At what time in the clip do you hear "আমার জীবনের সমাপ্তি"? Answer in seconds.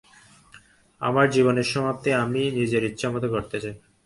1.01-2.09